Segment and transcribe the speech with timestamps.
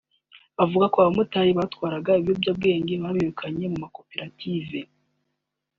[0.63, 4.79] avuga ko abamotari batwaraga ibiyobyabwenge babirukanye mu makoperative